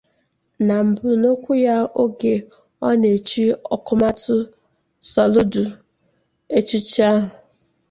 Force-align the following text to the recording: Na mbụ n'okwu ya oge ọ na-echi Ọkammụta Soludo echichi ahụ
Na 0.67 0.77
mbụ 0.87 1.07
n'okwu 1.21 1.51
ya 1.65 1.77
oge 2.03 2.35
ọ 2.87 2.89
na-echi 3.01 3.45
Ọkammụta 3.75 4.35
Soludo 5.11 5.63
echichi 6.57 6.99
ahụ 7.11 7.23